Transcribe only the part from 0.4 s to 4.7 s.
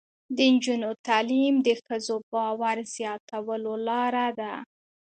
نجونو تعلیم د ښځو باور زیاتولو لاره ده.